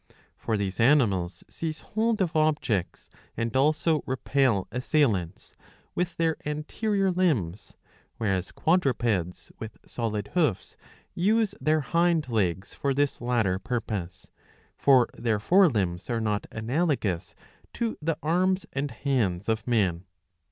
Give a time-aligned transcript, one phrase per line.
[0.35, 5.55] For these animals seize hold of objects, and also repel assailants,
[5.93, 7.77] with their anterior limbs;
[8.17, 10.75] whereas quadrupeds with solid hoofs
[11.13, 14.31] use their hind legs for this latter purpose.*^
[14.75, 17.35] For their fore limbs are not analogous
[17.73, 20.05] to the arms and hands of man.